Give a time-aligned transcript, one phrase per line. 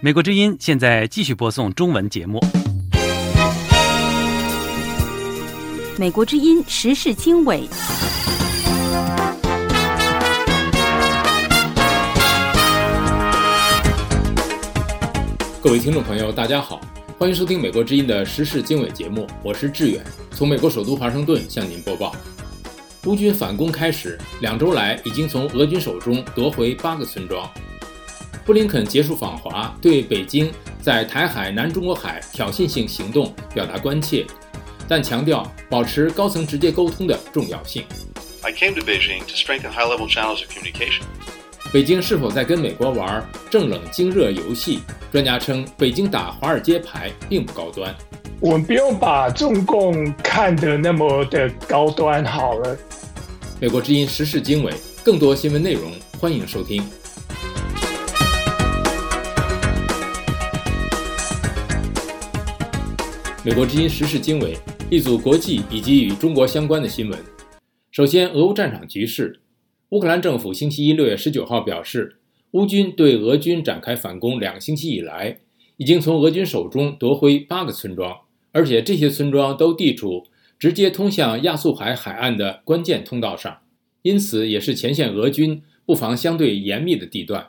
[0.00, 2.40] 美国之音现在继续播送中文节目。
[5.96, 7.68] 美国之音时事经纬。
[15.60, 16.80] 各位听众朋友，大家好，
[17.16, 22.12] 欢迎收听美国之音的时事经纬节目，我是志远，从美国首都华盛顿向您播报。
[23.04, 27.50] 乌军反攻开始，两周来已经从俄军手中夺回八个村庄。
[28.44, 34.24] 布林肯结束访华，对北京在台海、南中国海挑衅性行动表达关切，
[34.86, 37.84] 但强调保持高层直接沟通的重要性。
[38.42, 41.02] I came to Beijing to strengthen high-level channels of communication.
[41.72, 44.80] 北京是否在跟美国玩正冷经热游戏？
[45.10, 47.96] 专家称，北京打华尔街牌并不高端。
[48.40, 52.76] 我们不用把中共看得那么的高端好了。
[53.58, 55.90] 美国之音时事经纬，更多新闻内容，
[56.20, 56.84] 欢迎收听。
[63.42, 64.58] 美国之音时事经纬，
[64.90, 67.18] 一组国际以及与中国相关的新闻。
[67.92, 69.38] 首先，俄乌战场局势。
[69.92, 72.16] 乌克兰政府星期一六月十九号表示，
[72.52, 75.40] 乌军对俄军展开反攻两个星期以来，
[75.76, 78.20] 已经从俄军手中夺回八个村庄，
[78.52, 80.24] 而且这些村庄都地处
[80.58, 83.58] 直接通向亚速海海岸的关键通道上，
[84.00, 87.48] 因此也是前线俄军布防相对严密的地段。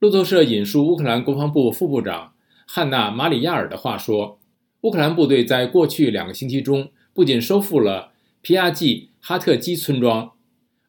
[0.00, 2.34] 路透社引述乌克兰国防部副部长
[2.66, 4.38] 汉娜·马里亚尔的话说，
[4.82, 10.32] 乌克兰部队在过去两个星期中不仅收复了皮亚季哈特基村庄。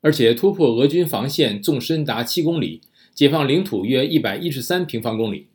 [0.02, 2.81] 而且突破俄军防线纵深达七公里，
[3.14, 5.47] 解放领土约一百一十三平方公里。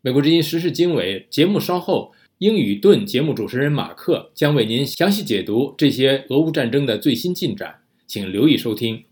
[0.00, 9.04] 美国之音时事经纬节目稍后，英语盾节目主持人马克将为您详细解读这些俄乌战争的最新进展，请留意收听。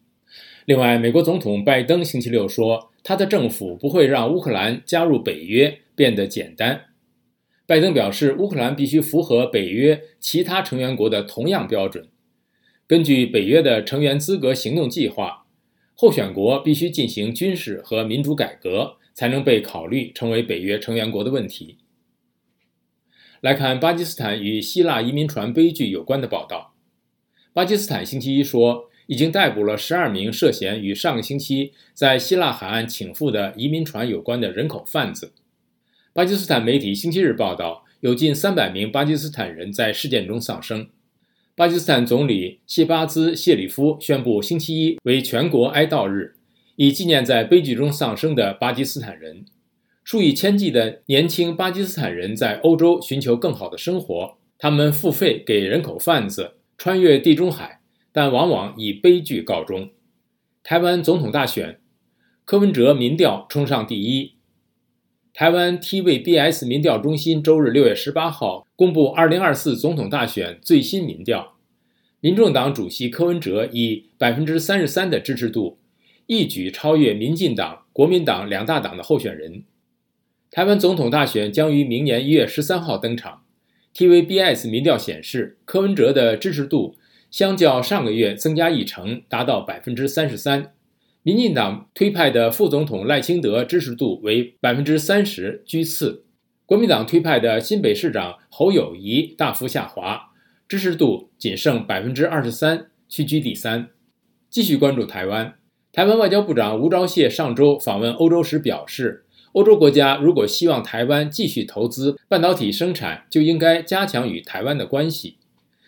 [0.67, 6.87] 另外，美国总统拜登星期六说，他的政府不会让乌克兰加入北约变得简单。
[7.67, 12.09] 拜登表示，乌克兰必须符合北约其他成员国的同样标准。
[12.87, 15.47] 根据北约的成员资格行动计划，
[15.95, 21.79] 候选国必须进行军事和民主改革，才能被考虑成为北约成员国的问题。
[23.41, 26.75] 来看巴基斯坦与希腊移民船悲剧有关的报道。
[27.55, 35.33] 巴基斯坦星期一说，已经逮捕了十二名涉嫌与上个星期在希腊海岸倾覆的移民船有关的人口贩子。
[36.13, 40.89] 巴基斯坦媒体星期日报道，有近三百名巴基斯坦人在事件中丧生。
[41.57, 46.35] 巴基斯坦总理谢巴兹·谢里夫宣布，星期一为全国哀悼日，
[46.75, 49.45] 以纪念在悲剧中丧生的巴基斯坦人。
[50.03, 57.79] 数以千计的年轻巴基斯坦人在欧洲寻求更好的生活，他们付费给人口贩子，穿越地中海，
[58.11, 59.91] 但往往以悲剧告终。
[60.65, 61.79] 台湾总统大选，
[62.45, 64.34] 柯文哲民调冲上第一。
[65.35, 71.57] 台湾 TVBS 民调中心周日六月十八号公布二零二四总统大选最新民调，
[72.21, 75.79] 民众党主席柯文哲以百分之三十三的支持度，
[76.29, 79.65] 一举超越民进党、国民党两大党的候选人。
[80.53, 83.43] 台湾总统大选将于明年一月十三号登场。
[83.93, 86.95] TVBS 民调显示，柯文哲的支持度
[87.33, 90.73] 相较上个月增加一成，达到百分之三十三。
[91.27, 96.21] 民进党推派的副总统赖清德支持度为百分之三十，居次；
[96.67, 100.33] 国民党推派的新北市长侯友谊大幅下滑，
[100.69, 103.89] 支持度仅剩百分之二十三，屈居第三。
[104.51, 105.55] 继续关注台湾，
[105.95, 115.39] 台湾外交部长吴钊燮上周访问欧洲时表示，欧洲国家如果希望台湾继续投资半导体生产，就应该加强与台湾的关系。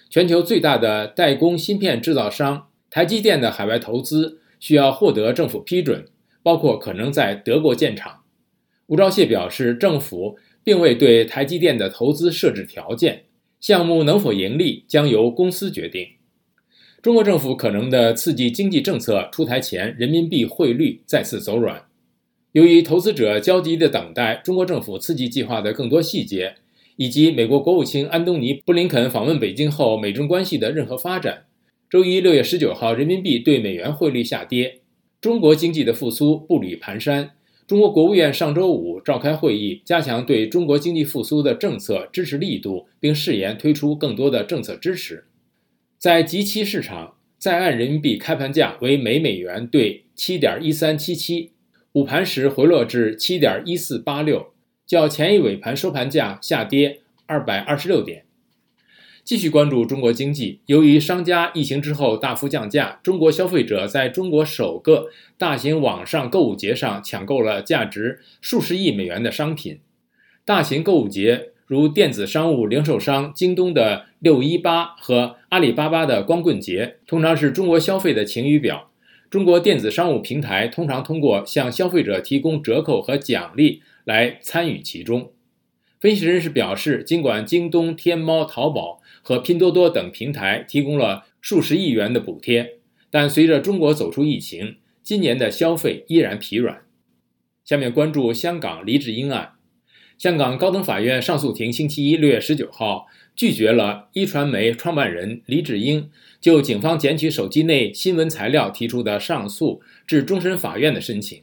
[0.09, 4.41] 全球最大的代工芯片制造商台积电的海外投资。
[4.59, 6.05] 需要获得政府批准，
[6.43, 8.23] 包括可能在德国建厂。
[8.87, 13.25] 吴钊燮表示，政府并未对台积电的投资设置条件，
[13.61, 16.07] 项目能否盈利将由公司决定。
[17.03, 21.85] 中国政府可能的刺激经济政策出台前，人民币汇率再次走软。
[22.53, 26.55] 由于投资者焦急地等待中国政府刺激计划的更多细节，
[26.97, 31.46] 以及美国国务卿安东尼·布林肯访问北京后美中关系的任何发展。
[31.89, 34.81] 周一六月十九号，人民币对美元汇率下跌。
[35.21, 37.31] 中国经济的复苏步履蹒跚。
[37.65, 45.27] 中国国务院上周五召开会议，加强对中国经济复苏的政策支持力度，并誓言推出更多的政策支持。
[45.97, 51.53] 在即期市场，在岸人民币开盘价为每美元兑七点一三七七，
[51.93, 54.49] 午盘时回落至七点一四八六，
[54.85, 58.26] 较前一尾盘收盘价下跌二百二十六点。
[59.27, 60.61] 继续关注中国经济。
[60.67, 69.81] 由于商家疫情之后大幅降价，中国消费者在中国首个大型网上购物节上抢购了价值数十亿美元的商品。
[70.45, 78.93] 大型购物节如电子商务零售商京东的六一八和阿里巴巴的光棍节，通常是中国消费的晴雨表。
[79.29, 85.33] 中国电子商务平台通常通过向消费者提供折扣和奖励来参与其中。
[85.99, 92.75] 分析人士表示，尽管京东、天猫、淘宝和拼多多等平台提供了数十亿元的补贴，
[93.11, 96.83] 但随着中国走出疫情，今年的消费依然疲软。
[97.65, 99.55] 下面关注香港黎智英案。
[100.17, 106.09] 香港高等法院上诉庭星期一六月十九号拒绝了一传媒创办人黎智英
[106.41, 111.43] 就警方捡取手机内新闻材料提出的上诉至终审法院的申请。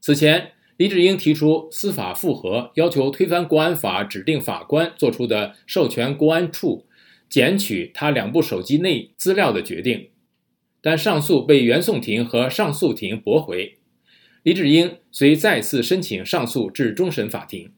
[0.00, 6.86] 此前，黎智英提出司法复核，要求推翻国安法指定法官作出的授权国安处
[7.32, 10.10] 捡取他两部手机内资料的决定，
[10.82, 13.78] 但上诉被原讼庭和上诉庭驳回。
[14.42, 17.70] 黎志英遂再次申请上诉至终审法庭。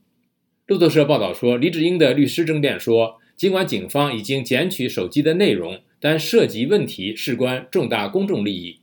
[0.67, 8.81] 路透社报道说，黎志英的律师争辩说，尽管警方已经检取手机的内容，但涉及问题事关重大公众利益，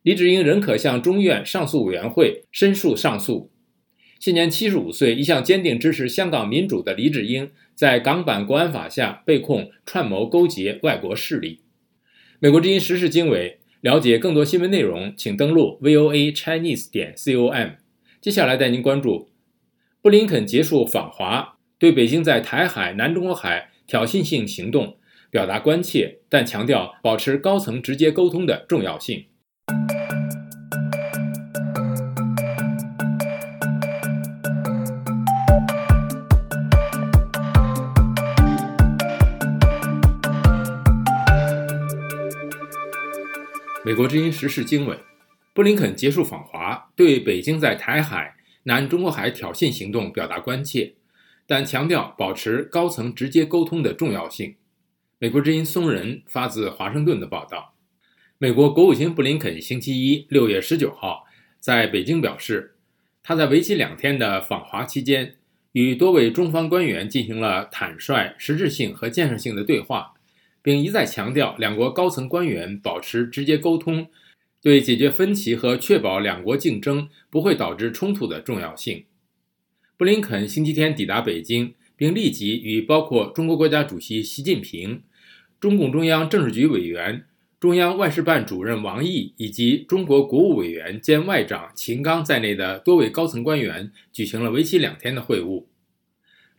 [0.00, 3.50] 黎志英仍可向中院上诉委员会申诉上诉。
[4.18, 11.60] 现年七十五岁、一向坚定支持香港民主的黎志英，在港版国安法下被控串谋勾结外国势力。
[12.38, 17.70] 美国之音时事经纬，了解更多新闻内容，请登录 voa chinese 点 com。
[18.20, 19.28] 接下来带您关注。
[20.00, 24.96] 布林肯结束访华，对北京在台海、南中国海挑衅性行动
[25.30, 29.24] 表达关切，但强调保持高层直接沟通的重要性。
[43.94, 44.98] 美国之音时事经纬，
[45.52, 48.34] 布林肯结束访华，对北京在台海。
[48.64, 50.94] 南中国海挑衅行动表达关切，
[51.46, 54.56] 但强调保持高层直接沟通的重要性。
[55.20, 57.76] 美国之音松仁发自华盛顿的报道：
[58.38, 61.24] 美国国务卿布林肯星期一六月十九号
[61.60, 62.74] 在北京表示，
[63.22, 65.36] 他在为期两天的访华期间，
[65.70, 70.13] 与多位中方官员进行了坦率、实质性和建设性的对话，
[70.64, 74.08] 并一再强调两国高层官员保持直接沟通。
[74.62, 79.04] 对解决分歧和确保两国竞争不会导致冲突的重要性。
[79.98, 85.02] 布林肯星期天抵达北京，并立即与包括中国国家主席习近平、
[85.60, 87.26] 中共中央政治局委员、
[87.60, 95.64] 中央外事办主任王毅以及中国国务委员兼外长秦刚在内的多位高层官员举行了为期两天的会晤。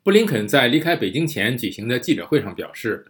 [0.03, 3.07] 布林肯在离开北京前举行的记者会上表示，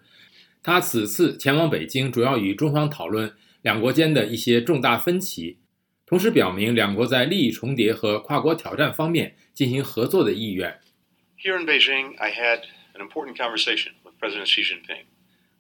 [0.66, 3.32] 他此次前往北京主要与中方讨论。
[3.62, 5.60] 两国间的一些重大分歧，
[6.08, 10.80] 同时表明两国在利益重叠和跨国挑战方面进行合作的意愿。
[11.40, 12.62] Here in Beijing, I had
[12.96, 15.04] an important conversation with President Xi Jinping.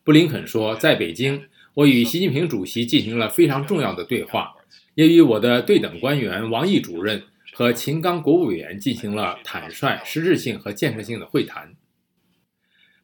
[0.04, 1.44] 布林肯说，在北京，
[1.75, 4.56] 我与习近平主席进行了非常重要的对话，
[4.96, 7.22] 也与我的对等官员王毅主任
[7.54, 11.75] 和秦刚国务委员进行了坦率、实质性和建设性的会谈。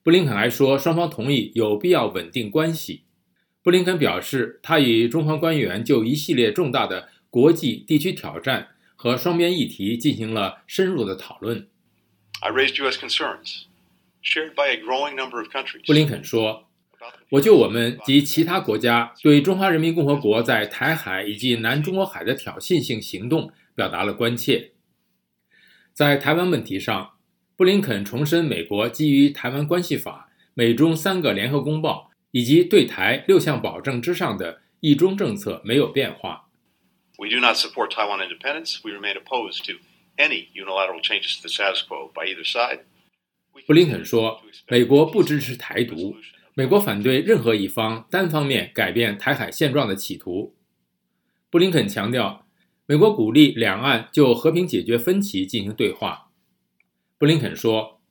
[0.03, 3.03] 布林肯还说，双方同意有必要稳定关系。
[3.61, 11.67] 布林肯表示，他与中方官员就一系列重大的国际、地区挑战和双边议题进行了深入的讨论。
[12.39, 12.97] I raised U.S.
[12.97, 13.65] concerns
[14.23, 15.85] shared by a growing number of countries.
[15.85, 16.67] 布林肯说
[17.29, 24.71] ：“我就我们及其他国家对中华人民共和国在台海以及南中国海的挑衅性行动表达了关切。”
[25.93, 27.11] 在台湾问题上，
[27.61, 32.09] 布林肯重申美国基于《台湾关系法》、美中三个联合公报。
[32.31, 36.47] 以及对台六项保证之上的一中政策没有变化。
[37.19, 38.79] We do not support Taiwan independence.
[38.83, 39.73] We remain opposed to
[40.17, 42.79] any unilateral changes to the status quo by either side.
[43.67, 46.15] 布林肯说：“美国不支持台独，
[46.55, 50.55] 美国反对任何一方单方面改变台海现状的企图。”
[51.51, 52.47] 布林肯强调，
[52.87, 56.30] 美国鼓励两岸就和平解决分歧进行对话。
[57.21, 58.01] 布林肯说：“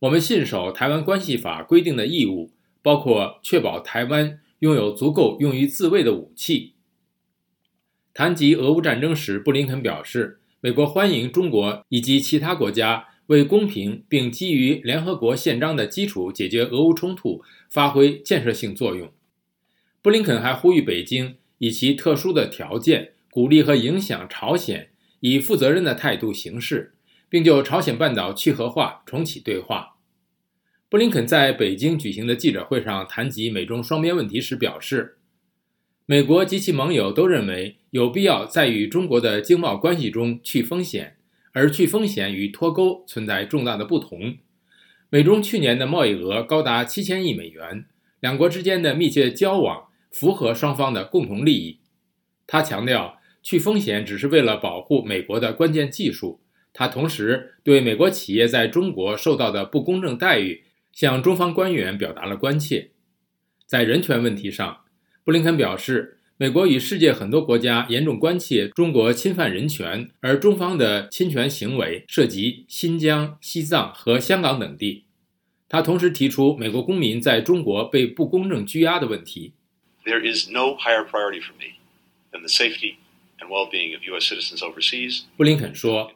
[0.00, 2.50] 我们信守《台湾关系法》规定的义务。”
[2.82, 6.74] 包括确保台湾拥有足够用于自卫的武器。
[8.12, 19.12] 谈及俄乌战争时，布林肯表示，美国欢迎中国以及其他国家为公平并基于联合国宪章的基础解决俄乌冲突发挥建设性作用。
[20.02, 26.94] 布林肯还呼吁北京以其特殊的条件鼓励和影响朝鲜以负责任的态度行事，
[27.28, 29.96] 并就朝鲜半岛去核化重启对话。
[30.88, 35.18] 布林肯在北京举行的记者会上谈及美中双边问题时表示，
[36.06, 41.16] 美国及其盟友都认为有必要在与中国的经贸关系中去风险，
[41.52, 44.36] 而去风险与脱钩存在重大的不同。
[45.10, 47.86] 美中去年的贸易额高达七千亿美元，
[48.20, 51.80] 两国之间的密切交往符合双方的共同利益。
[52.46, 56.40] 他强调，去风险只是为了保护美国的关键技术。
[56.76, 60.62] 他同时对美国企业在中国受到的不公正待遇。
[60.96, 62.88] 向中方官员表达了关切。
[63.66, 64.78] 在人权问题上，
[65.24, 75.04] 布林肯表示，美国与世界很多国家严重关切中国侵犯人权，而中方的侵权行为涉及新疆、西藏和香港等地。
[75.68, 79.52] 他同时提出，美国公民在中国被不公正拘押的问题。
[80.06, 81.76] There is no higher priority for me
[82.32, 82.94] than the safety
[83.38, 84.32] and well-being of U.S.
[84.32, 85.24] citizens overseas.
[85.36, 86.10] 布林肯说，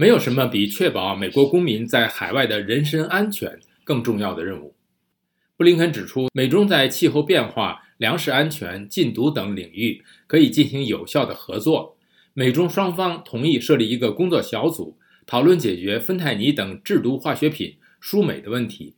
[0.00, 3.60] 没有什么比确保美国公民在海外的人身安全。
[3.84, 4.74] 更重要的任务，
[5.58, 11.98] 布林肯指出，美中在气候变化、粮食安全、禁毒等领域可以进行有效的合作。
[12.32, 18.94] 美中双方同意设立一个工作小组，讨论解决芬太尼等制毒化学品输美的问题。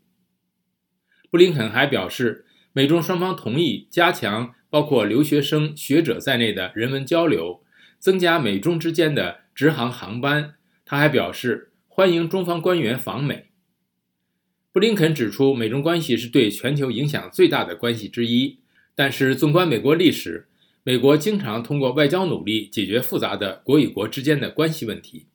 [1.31, 7.65] 布林肯还表示，美中双方同意加强包括留学生、学者在内的人文交流，
[7.99, 10.55] 增加美中之间的直航航班。
[10.85, 13.47] 他还表示，欢迎中方官员访美。
[14.73, 18.59] 布林肯指出，美中关系是对全球影响最大的关系之一。
[18.95, 20.49] 但是，纵观美国历史，
[20.83, 25.27] 美国经常通过外交努力解决复杂的国与国之间的关系问题。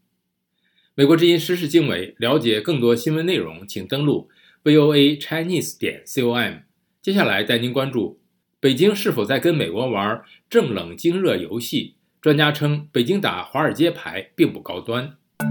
[0.93, 4.29] 美国之音时事经纬，了解更多新闻内容，请登录
[4.63, 6.61] voa chinese 点 com。
[7.01, 8.19] 接下来带您关注：
[8.59, 11.95] 北京是否在跟美国玩正冷经热游戏？
[12.19, 15.17] 专家称，北京打华尔街牌并不高端。
[15.37, 15.43] 美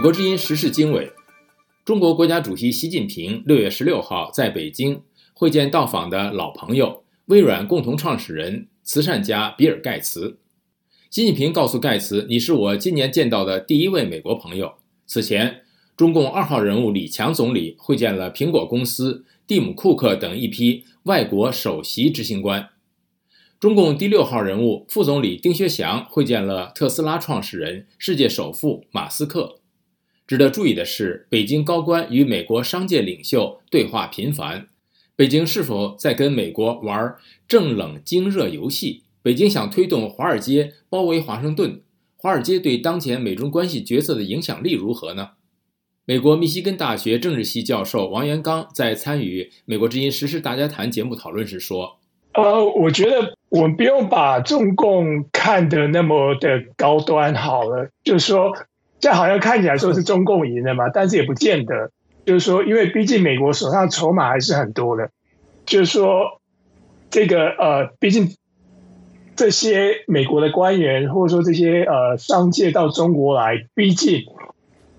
[0.00, 1.12] 国之音时事经纬：
[1.84, 5.00] 中国国家主席习近平六月十六号在北京
[5.32, 10.38] 会见到访的老朋友、微软共同创始人、慈善家比尔·盖茨。
[11.10, 14.74] 习近平告诉盖茨：“你是我今年见到的第一位美国朋友。”
[15.06, 15.60] 此前，
[15.96, 22.70] 中共二号人物李强总理会见了苹果公司、蒂姆·库克等一批外国首席执行官。
[23.60, 29.60] 中共第六号人物、副总理丁薛祥会见了特斯拉创始人、世界首富马斯克。
[30.26, 34.66] 值得注意的是，北京高官与美国商界领袖对话频繁。
[35.14, 37.14] 北京是否在跟美国玩
[37.46, 39.04] 正冷经热游戏？
[39.22, 41.80] 北京想推动华尔街包围华盛顿，
[42.16, 45.30] 华尔街对当前美中关系决策的影响力如何呢？
[46.06, 51.98] 美国密西根大学政治系教授王元刚在参与《美国之音时事大家谈》节目讨论时说
[52.34, 58.52] ：“呃，我觉得我们不用把中共看得那么的高端好了，就是说。”
[59.00, 61.90] 这好像看起来说是中共赢了嘛，但是也不见得。
[62.24, 65.10] 就是说，因为毕竟美国手上筹码还是很多的。
[65.66, 66.40] 就是说，
[67.10, 68.34] 这个呃，毕竟
[69.36, 74.22] 这些美国的官员或者说这些呃商界到中国来，毕竟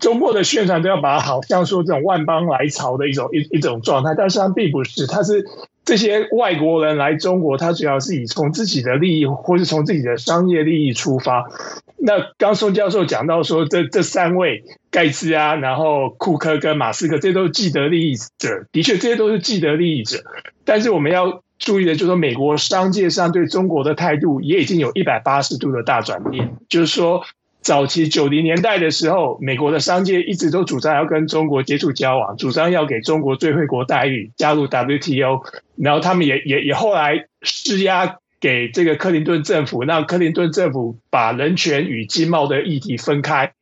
[0.06, 5.44] 周末的宣传都要把它好像说这种万邦来朝的一种一一种状态，但实际上并不是，它是
[5.84, 11.50] 这些外国人来中国，它主要是以从自己的利益或是从自己的商业利益出发。
[11.98, 18.68] 那刚宋教授讲到说，这这三位盖茨啊，然后库克跟马斯克，这都是既得利益者。
[18.72, 20.24] 的确，这些都是既得利益者。
[20.66, 26.58] 但是我们要注意的，就是说美国商界上对中国的态度也已经有一百八十度的大转变。
[26.70, 27.24] 就是说，
[27.66, 35.42] 早期九零年代的时候，美国的商界一直都主张要跟中国接触交往，主张要给中国最惠国待遇，加入 WTO。
[35.76, 38.18] 然后他们也也也后来施压。
[38.42, 43.54] 给这个克林顿政府，让克林顿政府把人权与经贸的议题分开。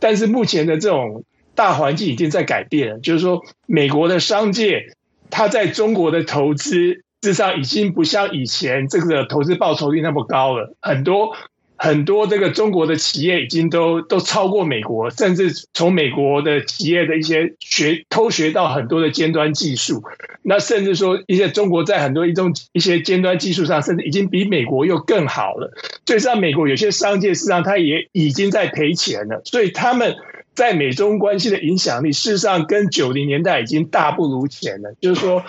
[0.00, 1.22] 但是目前的这种
[1.54, 4.96] 大环境已经在改变了，就是说，美国的商界
[5.30, 11.36] 它在中国的投资，事实上已经不像以前这个投资报酬率那么高了，很多。
[11.82, 20.00] 很多这个中国的企业已经都都超过美国，甚至从美国的企业的一些学偷学到很多的尖端技术，
[20.42, 25.72] 那甚至说一些中国在很多一种一些尖端技术上，甚至已经比美国又更好了。
[26.06, 29.42] 所以，像美国有些商界，事实上他也已经在赔钱了。
[29.44, 30.14] 所以，他们
[30.54, 34.94] 在美中关系的影响力，事实上跟九零年代已经大不如前了。
[35.00, 35.42] 就是说。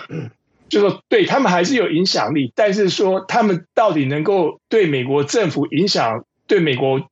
[0.74, 7.08] 就说对他们还是有影响力，但是说他们到底能够对美国政府影响，对美国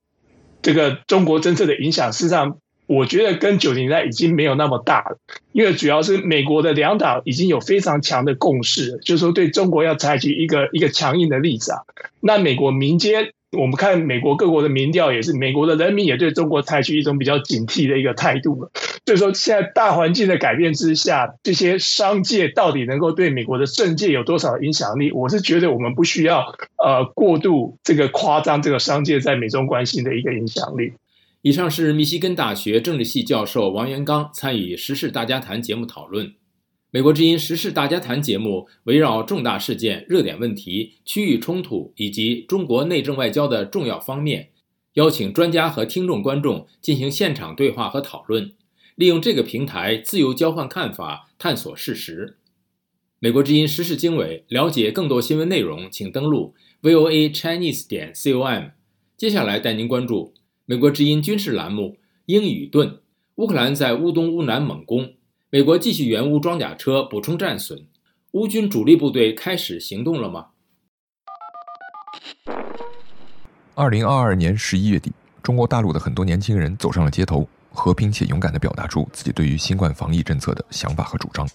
[0.63, 5.19] 这个中国政策的影响，事实上，我觉得跟九零代已经没有那么大了，
[5.53, 11.87] 因为主要是美国的两党已经有非常强的共识，就是说对中国要采取一个一个强硬的立场。
[12.21, 13.33] 那美国民间。
[13.55, 18.71] 我们看美国各国的民调也是，美国的人民也对中国采取一种比较警惕的一个态度了。
[19.13, 25.13] 所以说，现在大环境的改变之下，这些商界到底能够对美国的政界有多少影响力？
[25.13, 26.41] 我是觉得我们不需要
[26.83, 30.95] 呃过度这个夸张这个商界在美中关系的一个影响力。
[31.43, 36.33] 以上是密西根大学政治系教授王元刚参与《时事大家谈》节目讨论。
[36.91, 44.49] 美国之音时事大家谈节目围绕重大事件、热点问题、区域冲突以及中国内政外交的重要方面，
[44.95, 48.53] 邀请专家和听众观众进行现场对话和讨论，
[48.95, 52.37] 利用这个平台自由交换看法、探索事实。
[53.19, 58.71] 美国之音时事经纬，了解更多新闻内容，请登录 voa chinese 点 com。
[59.17, 60.35] 接下来带您关注
[60.65, 61.97] 美国之音军事栏目
[62.27, 63.01] “英语盾”，
[63.37, 65.15] 乌克兰在乌东乌南猛攻。
[65.51, 67.87] 美国继续援乌装甲车补充战损，
[68.33, 70.47] 乌军主力部队开始行动了吗？
[73.75, 81.47] 二零二二年十一月底，中国大陆的很多年轻人走上了街头，和平且勇敢地表达出自己对于新冠防疫政策的想法和主张。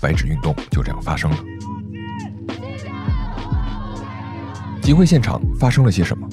[0.00, 1.36] 白纸运动就这样发生了。
[4.80, 6.28] 集会现场发生了些什么？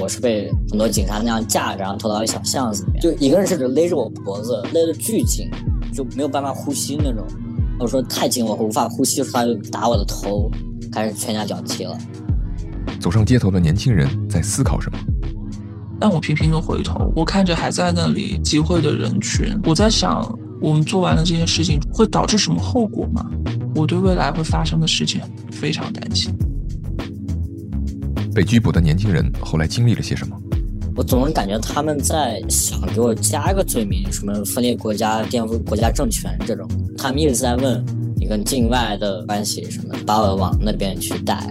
[0.00, 5.48] 我是被很多警察那样架着，然后拖到一小巷子里面，就一个人甚至勒着我脖子，勒得巨紧。
[5.92, 7.24] 就没有办法呼吸那种，
[7.78, 10.50] 我说太紧，我无法呼吸，他就打我的头，
[10.90, 11.96] 开始拳打脚踢了。
[12.98, 14.98] 走上街头的年轻人在思考什么？
[16.04, 23.24] 当我频频的回头，我看着还在那里集会的人群，我在想，我们做完了这件事情会导致什么后果吗？
[23.74, 25.18] 我对未来会发生的事情
[25.50, 26.30] 非常担心。
[28.34, 30.38] 被拘捕的年轻人后来经历了些什么？
[30.94, 36.68] 我总是感觉他们在想给我加一个罪名，什么分裂国家、颠覆国家政权这种。
[36.98, 37.82] 他们一直在问
[38.14, 41.50] 你跟境外的关系什么，把我往那边去带。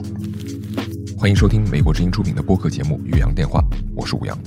[1.24, 3.62] 欢迎收听美国之音出品的播客节目《宇阳电话》，
[3.96, 4.38] 我是吴阳。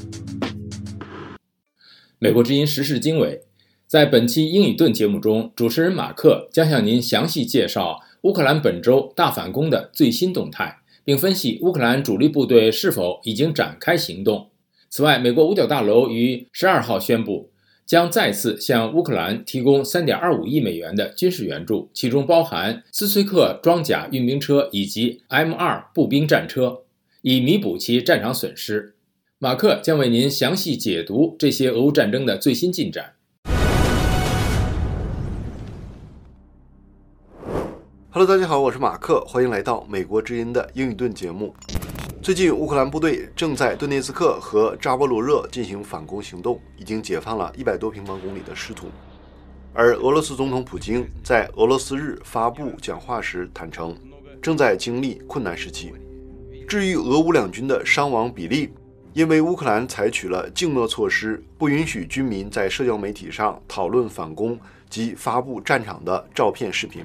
[2.18, 3.40] 美国之音时事经纬，
[3.87, 14.50] 在本期英语盾节目中，主持人马克将向您详细介绍乌克兰本周大反攻的最新动态，并分析乌克兰主力部队是否已经展开行动。
[14.91, 17.49] 此外，美国五角大楼于十二号宣布，
[17.87, 26.81] 将再次向乌克兰提供三点二五亿美元的军事援助，其中包含斯崔克装甲运兵车以及 M 二步兵战车，
[27.23, 28.97] 以弥补其战场损失。
[29.39, 33.13] 马克将为您详细解读这些俄乌战争的最新进展。
[38.11, 41.55] Hello，大家好，我是马克，欢迎来到美国之音的英语盾节目。
[42.23, 48.89] 最近，乌克兰部队正在顿涅茨克和扎波罗热进行反攻行动，已经解放了一百多平方公里的失土。
[49.73, 53.97] 而俄罗斯总统普京在俄罗斯日发布讲话时坦诚，
[54.43, 55.93] 正在经历困难时期。
[56.67, 58.71] 至于俄乌两军的伤亡比例，
[59.13, 64.59] 因为乌克兰采取了静默措施，不允许军民在社交媒体上讨论反攻
[64.91, 67.05] 及发布战场的照片、视频，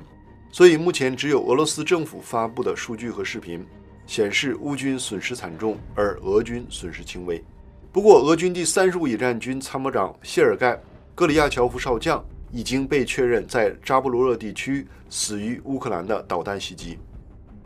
[0.52, 3.64] 所以目前只有俄罗斯政府发布的数据和视频。
[4.06, 7.44] 显示乌军损失惨重，而俄军损失轻微。
[7.92, 10.74] 不过，俄军第三十五野战军参谋长谢尔盖·
[11.14, 16.98] 戈里亚乔夫少将已经被确认在扎波罗热地区死于乌克兰的导弹袭击。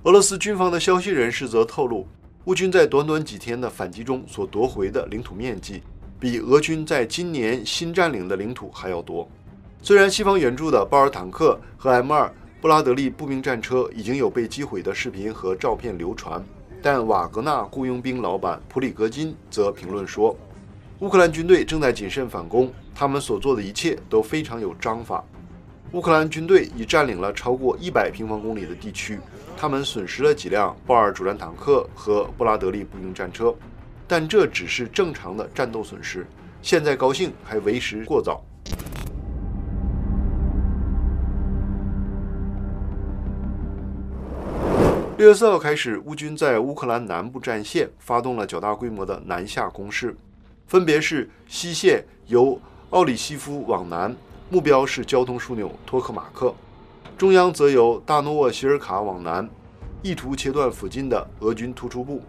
[0.03, 2.07] 俄罗斯军方的消息人士则透露，
[2.45, 5.81] 乌军在短短几天的反击中所夺回的领土面积，
[6.19, 9.27] 比俄军在今年新占领的领土还要多。
[9.81, 12.31] 虽然西方援助的豹二坦克和 M 二。
[12.65, 16.43] 布拉德利步兵战车已经有被击毁的视频和照片流传，
[16.81, 20.35] 但瓦格纳雇佣兵老板普里格金则评论说
[20.97, 25.23] ：“乌克兰军队正在谨慎反攻，他们所做的一切都非常有章法。
[25.91, 29.19] 乌克兰军队已占领了超过一百平方公里的地区，
[29.55, 33.53] 他们损失了几辆豹二主战坦克和布拉德利步兵战车，
[34.07, 36.25] 但这只是正常的战斗损失，
[36.63, 38.43] 现在高兴还为时过早。”
[45.17, 50.13] 六月四号开始，乌军在乌克兰南部战线发动了较大规模的南下攻势，
[50.67, 54.13] 分别是西线由奥里西夫往南，
[54.49, 56.53] 目标是交通枢纽托克马克；
[57.17, 59.49] 中央则由大诺沃希尔卡往南，
[60.01, 62.19] 意图切断附近的俄军突出部；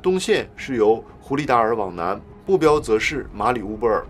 [0.00, 4.06] 东线是由胡里达尔往南，目标则是马里乌波尔。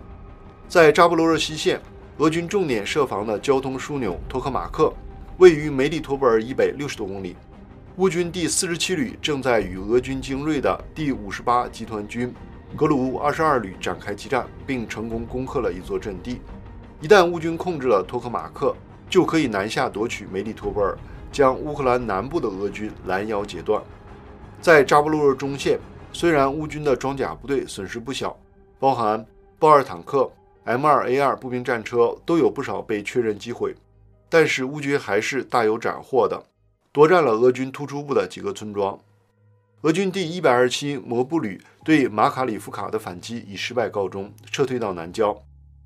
[0.67, 1.81] 在扎波罗热西线，
[2.19, 4.93] 俄军重点设防的交通枢纽托克马克
[5.39, 7.35] 位于梅里托波尔以北六十多公里。
[7.97, 12.31] 乌军第四十七旅正在与俄军精锐的第五十八集团军
[12.75, 16.39] 格鲁乌二十二旅展开激战，并成功攻克了一座阵地。
[17.01, 18.75] 一旦乌军控制了托克马克，
[19.09, 20.95] 就可以南下夺取梅里托波尔，
[21.31, 23.81] 将乌克兰南部的俄军拦腰截断。
[24.61, 25.79] 在扎波罗热中线，
[26.13, 28.37] 虽然乌军的装甲部队损失不小，
[28.77, 29.25] 包含
[29.57, 30.29] 豹二坦克、
[30.67, 33.73] M2A2 步兵战车都有不少被确认击毁，
[34.29, 36.43] 但是乌军还是大有斩获的，
[36.97, 38.99] 夺占了俄军突出部的几个村庄。
[39.81, 45.39] 俄军第一百二十七摩步旅对马卡里夫卡的反击以失败告终，撤退到南郊。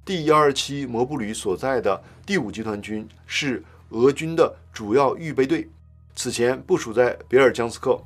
[0.06, 5.69] 第幺二七摩步旅所在的第五集团军是俄军的主要预备队，
[6.15, 8.02] 此前部署在别尔江斯克。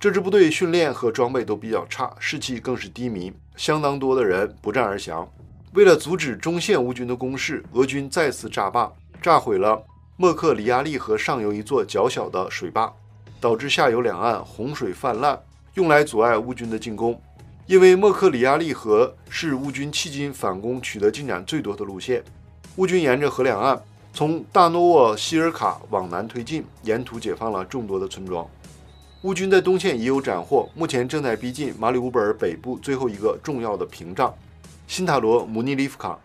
[0.00, 5.30] 这支部队训练和装备都比较差，士气更是低迷，相当多的人不战而降。
[5.74, 8.90] 为了阻止中线乌军的攻势，俄军再次炸坝，
[9.20, 9.84] 炸毁了
[10.16, 12.92] 莫克里亚利河上游一座较小的水坝。
[13.38, 15.38] 导致下游两岸洪水泛滥，
[15.74, 17.20] 用来阻碍乌军的进攻。
[17.66, 22.24] 因为莫克里亚利河是乌军迄今反攻取得进展最多的路线，
[22.76, 23.80] 乌军沿着河两岸
[24.14, 28.44] 从大诺沃希尔卡往南推进，沿途解放了众多的村庄。
[29.22, 34.34] 乌军在东线也有斩获，目前正在逼近马里乌波尔北部最后一个重要的屏障——
[34.88, 36.18] 新塔罗姆尼利夫卡。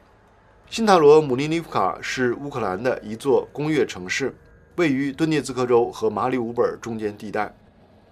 [0.71, 4.33] 新塔罗姆尼利夫卡是乌克兰的一座工业城市。
[4.77, 7.53] 位于顿涅茨克州和马里乌波尔中间地带。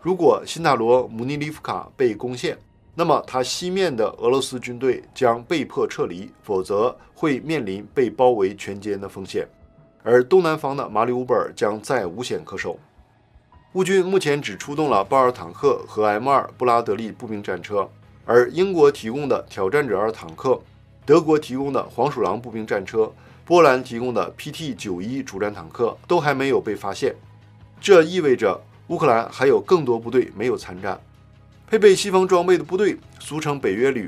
[0.02, 2.58] 如果新塔罗姆尼利夫卡被攻陷，
[2.96, 9.48] 那么它西面的俄罗斯军队将被迫撤离，否则会面临被包围全歼的风险。
[10.04, 12.78] 而东南方的马里乌波尔将再无险可守。
[13.72, 17.90] 乌军目前只出动了豹二坦克和 M2 布拉德利步兵战车，
[18.26, 20.60] 而英国提供的挑战者二坦克，
[21.10, 23.12] 德国提供的黄鼠狼步兵战车。
[23.44, 27.16] 波兰提供的 PT 九一主战坦克都还没有被发现，
[27.82, 31.02] 这意味着乌克兰还有更多部队没有参战。
[31.66, 34.08] 配备西方装备的部队俗称北约旅，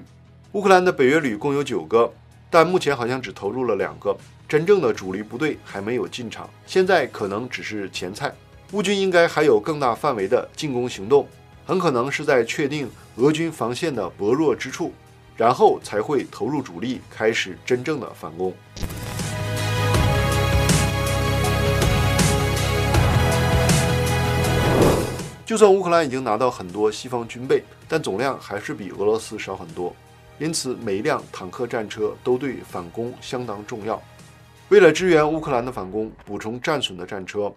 [0.51, 2.13] 乌克兰的北约旅共有九个，
[2.51, 4.15] 但目前好像只投入了两个，
[4.47, 8.31] 真正的主力部队还没有进场，现在可能只是前菜。
[8.73, 11.27] 乌军应该还有更大范围的进攻行动，
[11.65, 14.93] 很可能是在确定俄军防线的薄弱之处，
[15.41, 18.53] 然后才会投入主力，开始真正的反攻。
[25.43, 29.95] 就算乌克兰已经拿到很多西方军备，但总量还是比俄罗斯少很多，
[30.37, 33.99] 因此每一辆坦克战车都对反攻相当重要。
[34.69, 37.51] 为了支援乌克兰的反攻，补充战损的战车，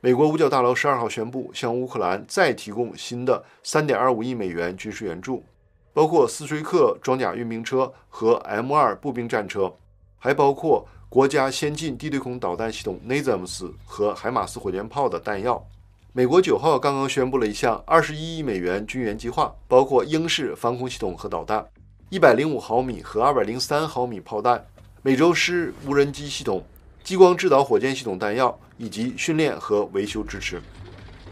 [0.00, 5.44] 美国五角大楼十二号宣布向乌克兰再提供新的三点二五亿美元军事援助，
[5.92, 9.72] 包括斯崔克装甲运兵车和 M 二步兵战车，
[10.18, 15.66] 还包括国家先进地对空导弹系统 NASAMS 和海马斯火箭炮的弹药。
[16.12, 21.64] 美国九号刚刚宣布了一项二十一亿美元军援计划，包括英式防空系统和导弹、
[22.08, 24.64] 一百零五毫米和二百零三毫米炮弹、
[25.02, 26.64] 美洲狮无人机系统、
[27.04, 30.60] 激光制导火箭系统弹药以及训练和维修支持。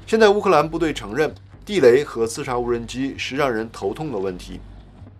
[0.06, 1.34] 现在乌克兰部队承认，
[1.68, 4.58] 地雷和自杀无人机是让人头痛的问题。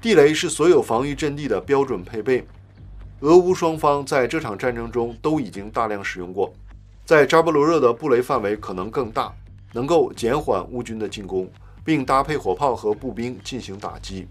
[0.00, 2.42] 地雷是所有防御阵地的标准配备，
[3.20, 6.50] 俄乌双方在这场战争中都已经大量使用过，
[7.04, 9.30] 在扎波罗热的布雷范围可能更大。
[9.74, 11.46] 能够减缓乌军的进攻，
[11.84, 14.26] 并搭配火炮和步兵进行打击。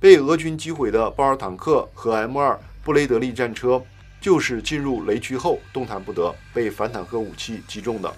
[0.00, 3.80] 被俄军击毁的豹二坦克和 M2 布雷德利战车，
[4.20, 8.12] 就是进入雷区后动弹不得，被反坦克武器击中的。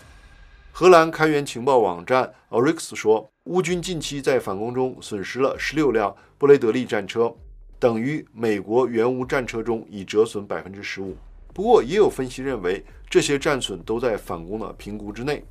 [0.78, 7.34] 荷兰开源情报网站 Oryx 说，乌军近期在反攻中损失了十六辆布雷德利战车，
[7.78, 11.16] 等于美国援乌战车中已折损百分之十五。
[11.54, 15.42] 不过，也有分析认为，这些战损都在反攻的评估之内。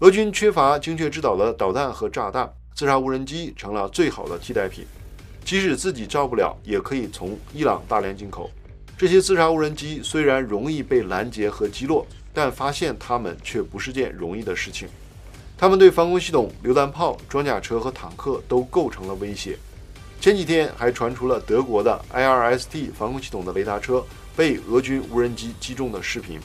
[0.00, 4.84] 俄军缺乏精确制导的导弹和炸弹，自杀无人机成了最好的替代品。
[5.42, 8.50] 即使自己造不了，也可以从伊朗大量进口。
[8.98, 14.86] 这些自杀无人机虽然容易被拦截和击落，但发现它们却不是件容易的事情。
[15.56, 19.56] 他们对防空系统、榴弹炮、装甲车和坦克都构成了威胁。
[20.20, 24.04] 前几天还传出了德国的 IRST 防空系统的雷达车
[24.36, 26.38] 被俄军无人机击中的视频。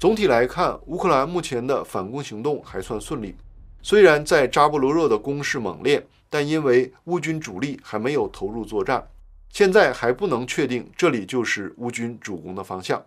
[0.00, 3.36] 总体来看，乌克兰目前的反攻行动还算顺利。
[3.82, 9.06] 虽然在扎波罗热的攻势猛烈，但因为乌军主力还没有投入作战，
[9.52, 13.04] 现在还不能确定这里就是乌军主攻的方向。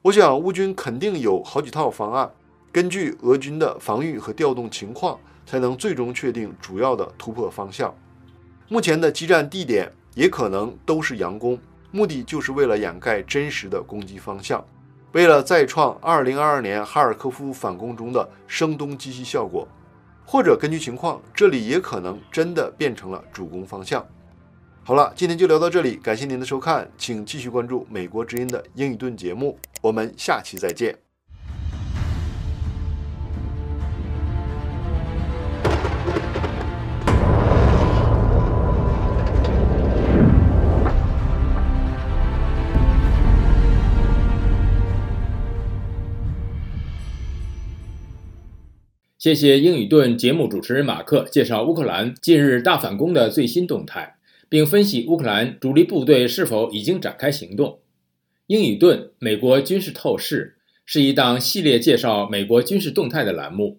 [0.00, 2.30] 我想，乌军肯定有好几套方案，
[2.70, 7.92] 根据俄军的防御和调动情况，才能最终确定主要的突破方向。
[8.68, 11.58] 目前的激战地点也可能都是佯攻，
[11.90, 14.64] 目的就是为了掩盖真实的攻击方向。
[15.12, 19.66] 为了再创2022年哈尔科夫反攻中的声东击西效果，
[20.24, 24.06] 或者根据情况，这里也可能真的变成了主攻方向。
[24.88, 30.96] 好了，今天就聊到这里，感谢您的收看，请继续关注《美国之音》的英语盾节目，我们下期再见。
[49.18, 54.14] 谢谢英语盾节目主持人马克介绍乌克兰近日大反攻的最新动态，
[54.48, 57.80] 并分析乌克兰主力部队是否已经展开行动。
[58.46, 60.56] 英语盾美国军事透视
[60.86, 63.78] 是一档系列介绍美国军事动态的栏目。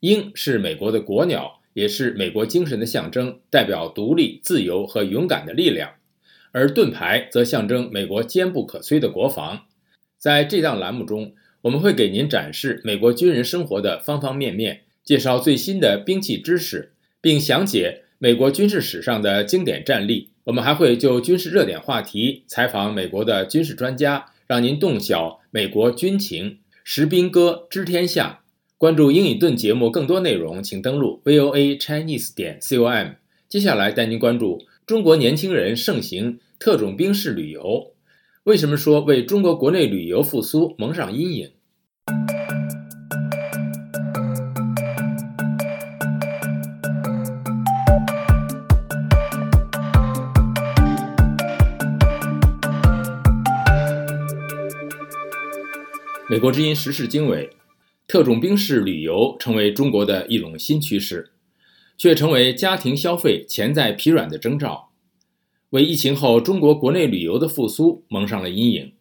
[0.00, 5.90] 鹰是美国的国鸟，也是美国精神的象征，代表独立、自由和勇敢的力量；
[6.52, 9.66] 而盾牌则象征美国坚不可摧的国防。
[10.18, 20.30] 在这档栏目中，我们会给您展示美国军人生活的方方面面，介绍最新的兵器知识，并详解美国军事史上的经典战例。
[20.44, 26.58] 我们还会就军事热点话题采访美国的军事专家，让您洞晓美国军情。
[26.82, 28.40] 识兵歌知天下。
[28.76, 33.12] 关注英语盾节目更多内容，请登录 voa chinese 点 com。
[33.48, 37.92] 接下来带您关注中国年轻人盛行特种兵式旅游。
[38.44, 41.50] 为什么说为中国国内旅游复苏蒙上阴影？
[56.30, 57.48] 美国之音时事经纬：
[58.06, 61.32] 特种兵式旅游成为中国的一种新趋势，
[61.96, 64.90] 却成为家庭消费潜在疲软的征兆。
[65.70, 68.92] 为疫情后中国国内旅游的复苏蒙上了阴影，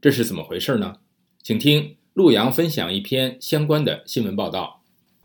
[0.00, 0.96] 这是怎么回事呢？
[1.42, 4.80] 请听陆阳分享一篇相关的新闻报道。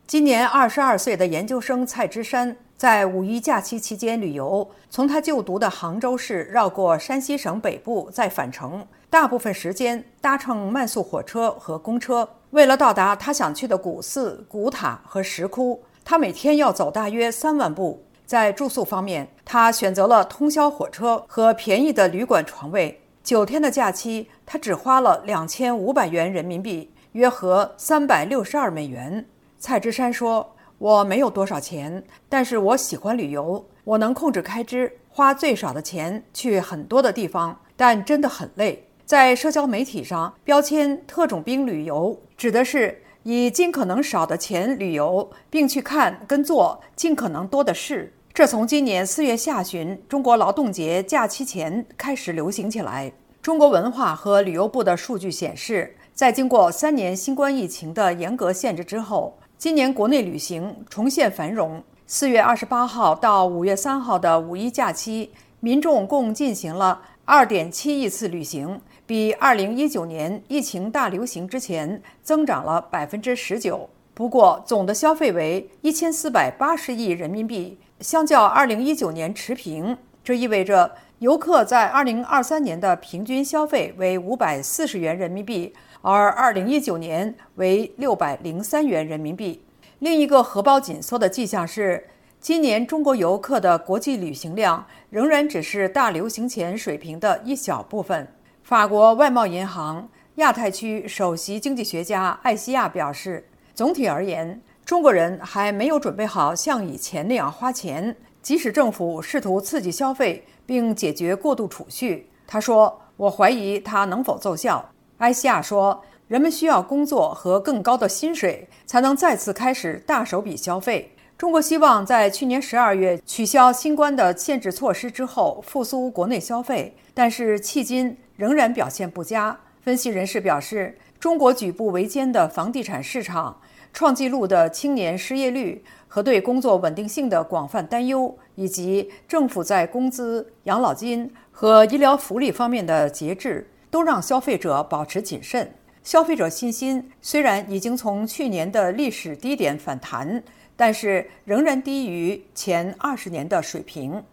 [0.06, 12.28] 今年二十二岁的研究生蔡之山在五一假期期间旅游，从他就读的杭州市绕过山西省北部再返程，大部分时间搭乘慢速火车和公车。
[12.52, 18.06] 为了到达他想去的古寺、古塔和石窟，他每天要走大约三万步。
[18.26, 23.02] 在住宿方面，他选择了通宵火车和便宜的旅馆床位。
[23.21, 29.28] 九天的假期，他只花了两千五百元人民币，约合三百六十二美元。
[29.60, 43.04] 蔡之山说：“我没有多少钱，但是我喜欢旅游，我能控制开支，花最少的钱去很多的地方，但真的很累。”在社交媒体上标签“特种兵旅游”，指的是。
[43.24, 53.12] 以尽可能少的钱旅游，并去看跟做尽可能多的事，这从今年四月下旬中国劳动节假期前开始流行起来。
[53.41, 61.84] 中国文化和旅游部的数据显示，在经过三年新冠疫情的严格限制之后，今年国内旅行重现繁荣。
[62.08, 68.80] 四月二十八号到五月三号的五一假期，民众共进行了二点七亿次旅行。
[69.12, 73.89] 比二零一九年疫情大流行之前增长了百分之十九。
[74.13, 79.97] 不过，总的消费为一千四百八十亿人民币，相较二零一九年持平。
[80.24, 89.62] 这意味着游客在二零二三年的平均消费为五百四十元人民币，而二零一九年为六百零三元人民币。
[90.00, 92.08] 另一个荷包紧缩的迹象是，
[92.39, 98.26] 今年中国游客的国际旅行量仍然只是大流行前水平的一小部分。
[98.63, 112.30] 法国外贸银行亚太区首席经济学家艾西亚表示，总体而言，中国人还没有准备好像以前那样花钱，即使政府试图刺激消费并解决过度储蓄。
[112.47, 128.15] 他说：“我怀疑它能否奏效。”艾西亚说：“人们需要工作和更高的薪水，才能再次开始大手笔消费。”中国希望在去年十二月取消新冠的限制措施之后复苏国内消费，但是迄今。
[128.36, 129.60] 仍然表现不佳。
[129.82, 133.60] 分析人士表示，中国举步维艰的房地产市场、
[133.91, 145.73] 创纪录的青年失业率和对工作稳定性的广泛担忧，以及政府在工资、养老金和医疗福利方面的节制，都让消费者保持谨慎。
[146.04, 150.43] 消费者信心虽然已经从去年的历史低点反弹，
[150.82, 154.24] 但是仍然低于前二十年的水平。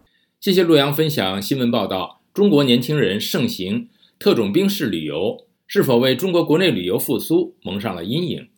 [0.41, 2.23] 谢谢陆阳分享新闻报道。
[2.33, 3.91] 中国年轻人盛行。
[4.19, 8.49] 特种兵式旅游是否为中国国内旅游复苏蒙上了阴影？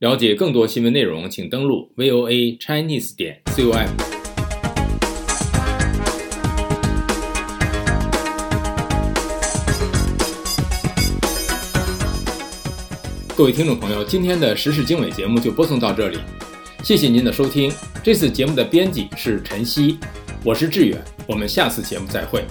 [0.00, 3.86] 了解更多新闻内容，请登录 voa chinese 点 com。
[13.34, 16.18] 各位听众朋友，今天的时事经纬节目就播送到这里，
[16.82, 17.72] 谢谢您的收听。
[18.02, 19.98] 这次节目的编辑是晨曦，
[20.44, 22.44] 我是志远，我们下次节目再会。